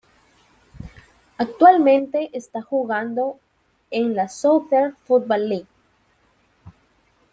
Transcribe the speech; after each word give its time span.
Actualmente 1.37 2.31
está 2.35 2.63
jugando 2.63 3.39
en 3.91 4.15
la 4.15 4.29
Southern 4.29 4.95
Football 5.05 5.47
League. 5.49 5.67